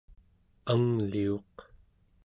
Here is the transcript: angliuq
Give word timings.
angliuq 0.71 1.55